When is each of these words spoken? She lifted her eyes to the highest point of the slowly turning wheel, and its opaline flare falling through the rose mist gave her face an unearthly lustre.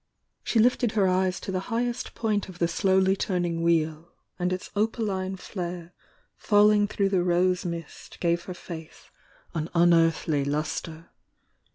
She 0.43 0.57
lifted 0.57 0.93
her 0.93 1.07
eyes 1.07 1.39
to 1.41 1.51
the 1.51 1.59
highest 1.69 2.15
point 2.15 2.49
of 2.49 2.57
the 2.57 2.67
slowly 2.67 3.15
turning 3.15 3.61
wheel, 3.61 4.11
and 4.39 4.51
its 4.51 4.71
opaline 4.75 5.35
flare 5.35 5.93
falling 6.35 6.87
through 6.87 7.09
the 7.09 7.21
rose 7.23 7.65
mist 7.65 8.19
gave 8.19 8.45
her 8.45 8.55
face 8.55 9.11
an 9.53 9.69
unearthly 9.75 10.43
lustre. 10.43 11.11